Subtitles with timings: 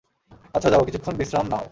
[0.53, 1.65] আচ্ছা যাও, কিছুক্ষণ বিশ্রাম নাও।